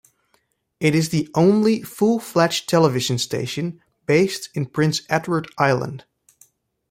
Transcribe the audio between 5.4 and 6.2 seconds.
Island.